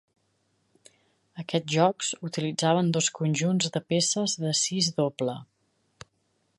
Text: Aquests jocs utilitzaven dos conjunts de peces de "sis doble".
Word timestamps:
Aquests 1.43 1.69
jocs 1.75 2.09
utilitzaven 2.29 2.89
dos 2.97 3.11
conjunts 3.21 3.71
de 3.77 3.83
peces 3.93 4.37
de 4.47 4.57
"sis 4.65 4.91
doble". 5.03 5.39